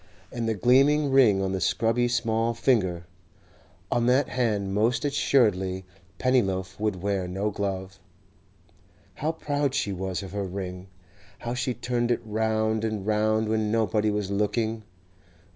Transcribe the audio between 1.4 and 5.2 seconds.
on the scrubby small finger! On that hand most